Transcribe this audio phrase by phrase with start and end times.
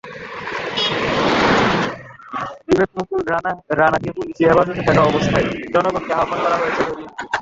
[2.67, 3.21] বিবেকমুকুল
[3.79, 7.23] রানাকে পুলিশি হেফাজতে থাকা অবস্থায় জনগণকে আহ্বান করা হয়েছে ধরিয়ে দিতে।